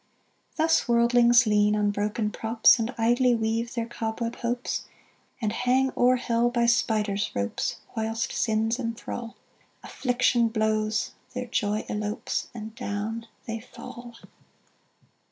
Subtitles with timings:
[0.55, 4.87] Thus worldlings lean on broken props, And idly weave their cobweb hopes,
[5.39, 9.35] And hang o'er hell by spider's ropes, Whilst sins enthral;
[9.83, 14.15] Affliction blows their joy elopes And down they fall!